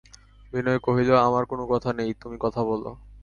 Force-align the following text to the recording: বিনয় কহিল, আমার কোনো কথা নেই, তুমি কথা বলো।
বিনয় 0.53 0.79
কহিল, 0.79 1.09
আমার 1.19 1.43
কোনো 1.45 1.63
কথা 1.67 1.89
নেই, 1.93 2.11
তুমি 2.21 2.37
কথা 2.41 2.61
বলো। 2.63 2.89